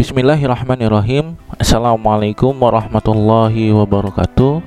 [0.00, 1.36] Bismillahirrahmanirrahim.
[1.60, 4.64] Assalamualaikum warahmatullahi wabarakatuh.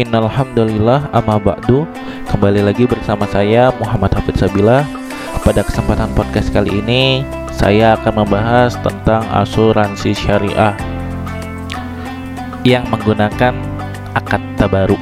[0.00, 1.84] Innal hamdalillah amma ba'du.
[2.32, 4.80] Kembali lagi bersama saya Muhammad Hafid Sabila
[5.44, 7.20] Pada kesempatan podcast kali ini
[7.52, 10.72] Saya akan membahas tentang asuransi syariah
[12.64, 13.52] Yang menggunakan
[14.16, 14.96] akad tabaru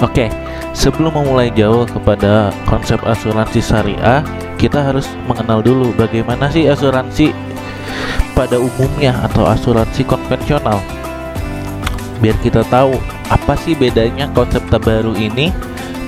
[0.00, 0.32] Oke,
[0.72, 4.24] sebelum memulai jauh kepada konsep asuransi syariah
[4.60, 7.32] kita harus mengenal dulu bagaimana sih asuransi
[8.32, 10.80] pada umumnya atau asuransi konvensional.
[12.20, 12.96] Biar kita tahu
[13.32, 15.54] apa sih bedanya konsep terbaru ini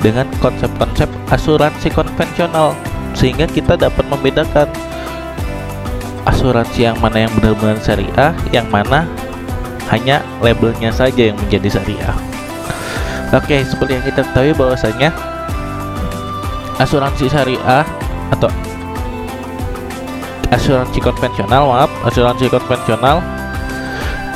[0.03, 2.75] dengan konsep-konsep asuransi konvensional
[3.15, 4.69] sehingga kita dapat membedakan
[6.27, 9.07] asuransi yang mana yang benar-benar syariah, yang mana
[9.91, 12.17] hanya labelnya saja yang menjadi syariah.
[13.33, 15.09] Oke, seperti yang kita ketahui bahwasanya
[16.77, 17.85] asuransi syariah
[18.29, 18.49] atau
[20.53, 23.25] asuransi konvensional maaf asuransi konvensional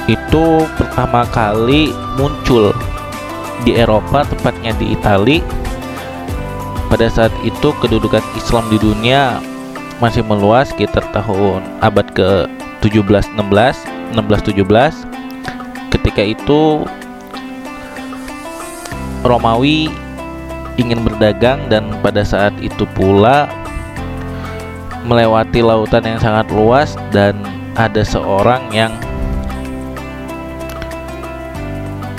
[0.07, 2.71] itu pertama kali muncul
[3.67, 5.43] di Eropa tepatnya di Itali.
[6.87, 9.43] Pada saat itu kedudukan Islam di dunia
[9.99, 12.47] masih meluas sekitar tahun abad ke
[12.87, 13.03] 17
[13.35, 16.87] 16 16 17 ketika itu
[19.27, 19.91] Romawi
[20.79, 23.51] ingin berdagang dan pada saat itu pula
[25.07, 27.39] melewati lautan yang sangat luas dan
[27.79, 28.91] ada seorang yang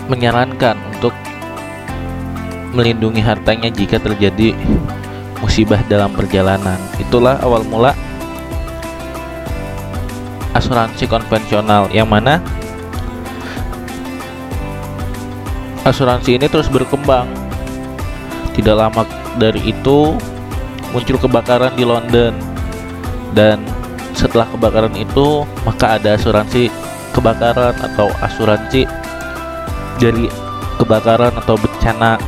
[0.07, 1.11] menyarankan untuk
[2.71, 4.55] melindungi hartanya jika terjadi
[5.43, 6.79] musibah dalam perjalanan.
[6.95, 7.91] Itulah awal mula
[10.55, 12.39] asuransi konvensional yang mana
[15.83, 17.27] asuransi ini terus berkembang.
[18.55, 19.03] Tidak lama
[19.37, 20.17] dari itu
[20.95, 22.46] muncul kebakaran di London
[23.33, 23.61] dan
[24.17, 26.73] setelah kebakaran itu maka ada asuransi
[27.13, 28.85] kebakaran atau asuransi
[29.97, 30.29] dari
[30.77, 32.21] kebakaran atau bencana.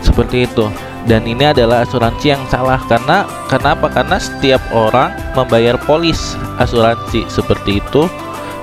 [0.00, 0.66] Seperti itu.
[1.02, 7.82] Dan ini adalah asuransi yang salah karena kenapa karena setiap orang membayar polis asuransi seperti
[7.82, 8.06] itu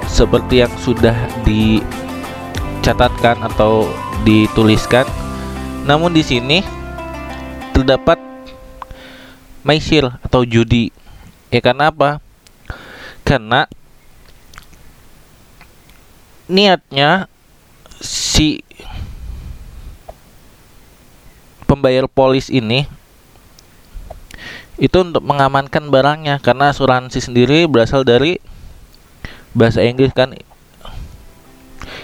[0.07, 1.11] seperti yang sudah
[1.43, 3.91] dicatatkan atau
[4.23, 5.03] dituliskan.
[5.83, 6.63] Namun di sini
[7.75, 8.28] terdapat
[9.69, 10.89] maisir atau judi.
[11.53, 12.17] Ya karena apa?
[13.21, 13.69] Karena
[16.49, 17.29] niatnya
[18.01, 18.65] si
[21.69, 22.89] pembayar polis ini
[24.81, 28.41] itu untuk mengamankan barangnya karena asuransi sendiri berasal dari
[29.53, 30.33] bahasa Inggris kan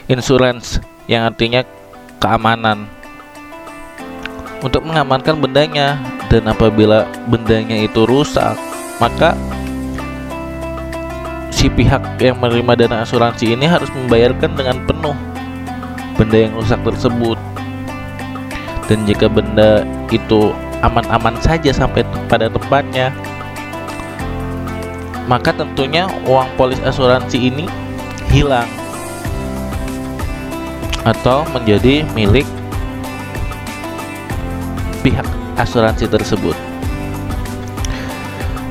[0.06, 0.78] insurance
[1.10, 1.66] yang artinya
[2.22, 2.86] keamanan
[4.62, 5.98] untuk mengamankan bendanya
[6.36, 8.60] dan apabila bendanya itu rusak
[9.00, 9.40] maka
[11.48, 15.16] si pihak yang menerima dana asuransi ini harus membayarkan dengan penuh
[16.20, 17.40] benda yang rusak tersebut.
[18.92, 20.52] Dan jika benda itu
[20.84, 23.16] aman-aman saja sampai pada tempatnya
[25.26, 27.66] maka tentunya uang polis asuransi ini
[28.30, 28.68] hilang
[31.02, 32.46] atau menjadi milik
[35.56, 36.56] asuransi tersebut.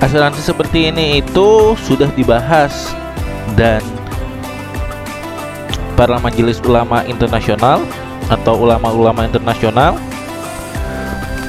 [0.01, 2.93] Asuransi seperti ini itu sudah dibahas
[3.57, 3.81] dan
[5.97, 7.81] para majelis ulama internasional
[8.29, 9.97] atau ulama-ulama internasional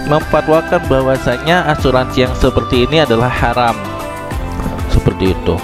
[0.05, 3.75] memfatwakan bahwasanya asuransi yang seperti ini adalah haram.
[4.93, 5.55] Seperti itu.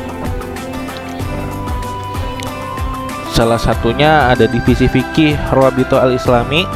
[3.31, 6.67] Salah satunya ada divisi fikih Rawabito Al-Islami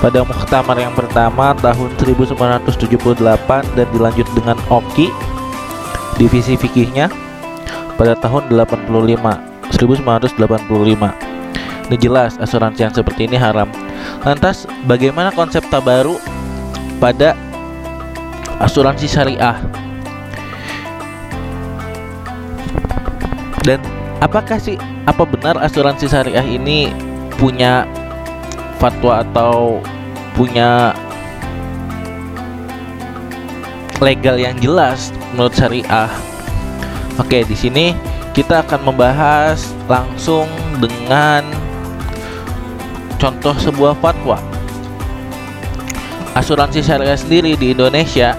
[0.00, 5.08] pada muktamar yang pertama tahun 1978 dan dilanjut dengan Oki
[6.20, 7.10] divisi fikihnya
[7.98, 8.90] pada tahun 85
[9.74, 11.34] 1985
[11.84, 13.68] ini jelas asuransi yang seperti ini haram.
[14.24, 16.16] Lantas bagaimana konsep tabaru
[16.96, 17.36] pada
[18.64, 19.60] asuransi syariah?
[23.64, 23.80] Dan
[24.24, 26.88] apakah sih apa benar asuransi syariah ini
[27.36, 27.84] punya
[28.78, 29.80] fatwa atau
[30.34, 30.92] punya
[34.02, 36.10] legal yang jelas menurut syariah.
[37.16, 37.94] Oke, di sini
[38.34, 40.50] kita akan membahas langsung
[40.82, 41.46] dengan
[43.16, 44.36] contoh sebuah fatwa.
[46.34, 48.34] Asuransi syariah sendiri di Indonesia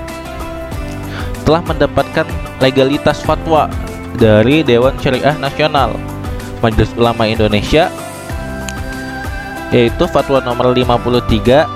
[1.48, 2.28] telah mendapatkan
[2.60, 3.72] legalitas fatwa
[4.20, 5.96] dari Dewan Syariah Nasional
[6.60, 7.88] Majelis Ulama Indonesia
[9.76, 11.68] yaitu fatwa nomor 53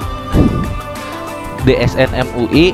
[1.67, 2.71] DSN MUI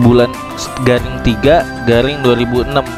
[0.00, 0.32] bulan
[0.88, 2.88] garing 3 garing 2006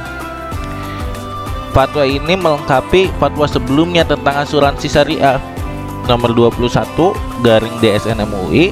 [1.74, 5.42] Fatwa ini melengkapi fatwa sebelumnya tentang asuransi syariah
[6.06, 6.70] nomor 21
[7.42, 8.70] garing DSN MUI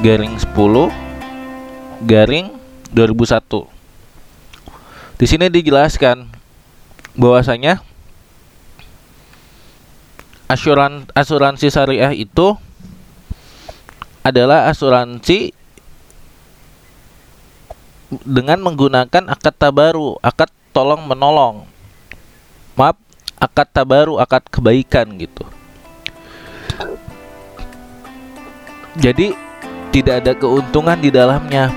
[0.00, 0.56] garing 10
[2.08, 2.48] garing
[2.96, 3.68] 2001.
[5.20, 6.24] Di sini dijelaskan
[7.20, 7.84] bahwasanya
[10.50, 12.54] asuran asuransi syariah itu
[14.22, 15.50] adalah asuransi
[18.22, 21.64] dengan menggunakan akad tabaru, akad tolong menolong.
[22.76, 22.96] Maaf
[23.40, 25.44] akad tabaru akad kebaikan gitu.
[29.00, 29.32] Jadi
[29.92, 31.72] tidak ada keuntungan di dalamnya.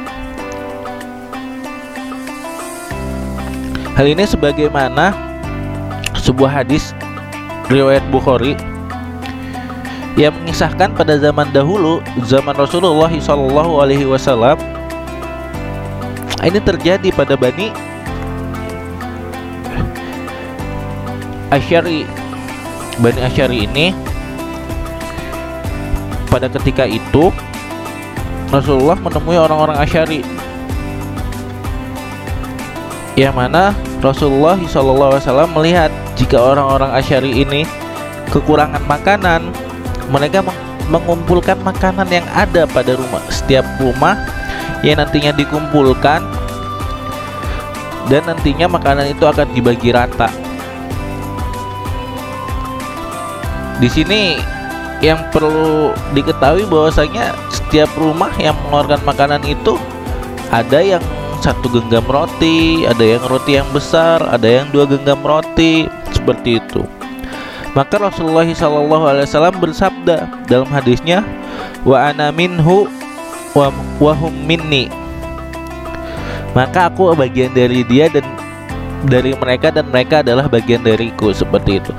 [3.96, 5.16] Hal ini sebagaimana
[6.20, 6.92] sebuah hadis
[7.70, 8.54] riwayat Bukhari
[10.16, 14.56] yang mengisahkan pada zaman dahulu zaman Rasulullah SAW
[16.46, 17.74] ini terjadi pada Bani
[21.50, 22.06] Asyari.
[23.02, 23.92] Bani Asyari ini
[26.30, 27.34] pada ketika itu
[28.54, 30.22] Rasulullah menemui orang-orang Asyari
[33.20, 37.68] yang mana Rasulullah SAW melihat jika orang-orang Asyari ini
[38.32, 39.52] kekurangan makanan
[40.10, 40.42] mereka
[40.88, 43.22] mengumpulkan makanan yang ada pada rumah.
[43.30, 44.16] Setiap rumah
[44.86, 46.22] yang nantinya dikumpulkan
[48.06, 50.30] dan nantinya makanan itu akan dibagi rata.
[53.82, 54.40] Di sini
[55.04, 59.76] yang perlu diketahui bahwasanya setiap rumah yang mengeluarkan makanan itu
[60.54, 61.04] ada yang
[61.44, 65.86] satu genggam roti, ada yang roti yang besar, ada yang dua genggam roti,
[66.26, 66.82] seperti itu.
[67.78, 71.22] Maka Rasulullah SAW bersabda dalam hadisnya,
[71.86, 72.90] wa ana minhu
[73.54, 73.70] wa
[74.02, 74.90] wahum minni.
[76.58, 78.26] Maka aku bagian dari dia dan
[79.06, 81.92] dari mereka dan mereka adalah bagian dariku seperti itu.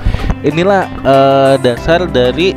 [0.43, 2.51] Inilah uh, dasar dari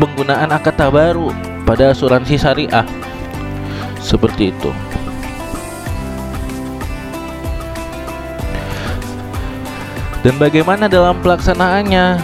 [0.00, 1.30] penggunaan akad baru
[1.68, 2.88] pada asuransi syariah
[4.00, 4.72] seperti itu.
[10.26, 12.18] Dan bagaimana dalam pelaksanaannya?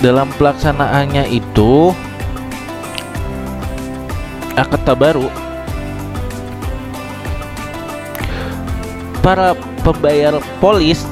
[0.00, 1.92] Dalam pelaksanaannya itu
[4.56, 5.28] akad tabaru
[9.18, 9.52] para
[9.82, 11.02] pembayar polis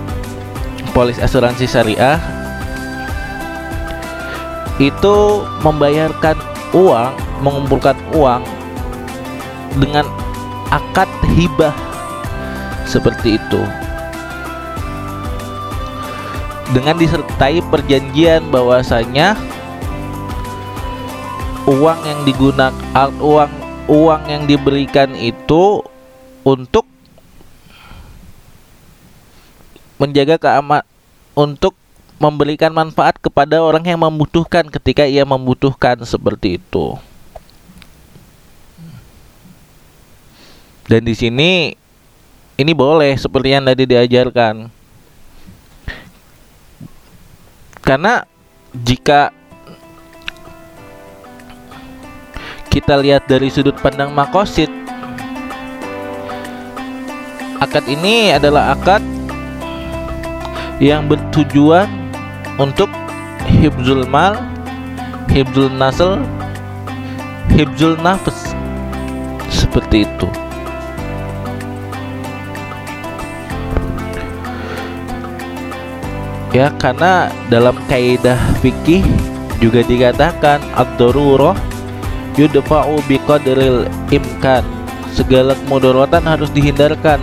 [0.97, 2.23] polis asuransi syariah
[4.79, 6.39] itu membayarkan
[6.73, 7.13] uang
[7.43, 8.47] mengumpulkan uang
[9.83, 10.07] dengan
[10.71, 11.75] akad hibah
[12.87, 13.82] seperti itu
[16.73, 19.37] dengan disertai perjanjian bahwasanya
[21.69, 23.53] uang yang digunakan uang
[23.87, 25.85] uang yang diberikan itu
[26.43, 26.89] untuk
[30.01, 30.89] menjaga keamanan
[31.39, 31.77] untuk
[32.19, 36.95] memberikan manfaat kepada orang yang membutuhkan ketika ia membutuhkan seperti itu.
[40.87, 41.75] Dan di sini
[42.59, 44.82] ini boleh seperti yang tadi diajarkan.
[47.93, 48.25] Karena
[48.73, 49.29] jika
[52.73, 54.73] kita lihat dari sudut pandang makosid
[57.61, 59.05] akad ini adalah akad
[60.81, 61.85] yang bertujuan
[62.57, 62.89] untuk
[63.45, 64.41] hibzul mal,
[65.29, 66.17] hibzul nasl,
[67.53, 68.57] hibzul nafs
[69.53, 70.29] seperti itu.
[76.53, 79.01] Ya, karena dalam kaidah fikih
[79.57, 81.57] juga dikatakan ad-darurah
[82.37, 84.61] yudfa'u biqadril imkan.
[85.17, 87.21] Segala kemudaratan harus dihindarkan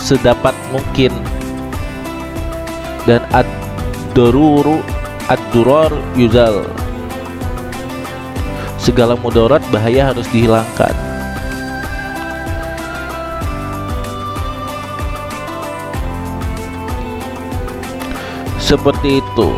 [0.00, 1.12] sedapat mungkin.
[3.04, 4.80] Dan ad-daruru
[5.28, 6.64] ad-durar yuzal.
[8.80, 11.03] Segala mudarat bahaya harus dihilangkan
[18.74, 19.48] seperti itu.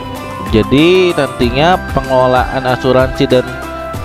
[0.54, 3.42] Jadi nantinya pengelolaan asuransi dan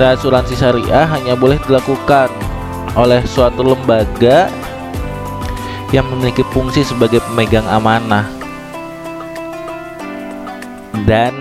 [0.01, 2.31] asuransi syariah hanya boleh dilakukan
[2.97, 4.49] oleh suatu lembaga
[5.93, 8.25] yang memiliki fungsi sebagai pemegang amanah.
[11.05, 11.35] Dan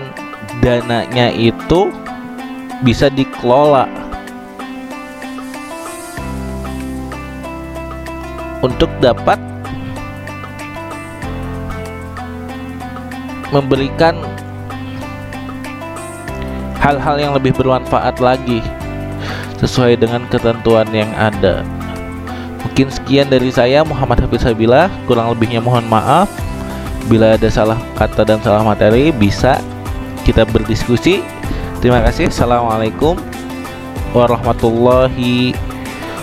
[0.61, 1.89] dananya itu
[2.85, 3.89] bisa dikelola
[8.61, 9.50] untuk dapat
[13.51, 14.17] memberikan
[16.81, 18.63] hal-hal yang lebih bermanfaat lagi
[19.61, 21.61] sesuai dengan ketentuan yang ada.
[22.65, 26.31] Mungkin sekian dari saya Muhammad Hafiz Sabilah, kurang lebihnya mohon maaf.
[27.05, 29.61] Bila ada salah kata dan salah materi bisa
[30.25, 31.21] kita berdiskusi.
[31.81, 32.29] Terima kasih.
[32.29, 33.17] Assalamualaikum
[34.13, 35.57] warahmatullahi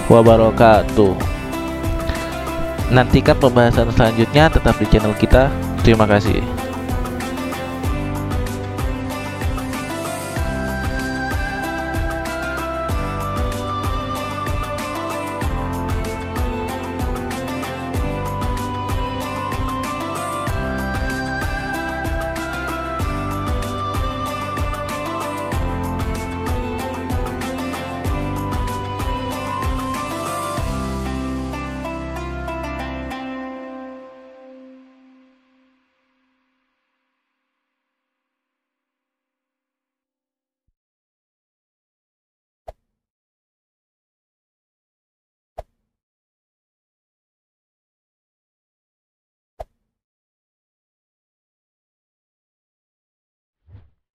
[0.07, 1.15] wabarakatuh.
[2.95, 5.53] Nantikan pembahasan selanjutnya tetap di channel kita.
[5.83, 6.68] Terima kasih.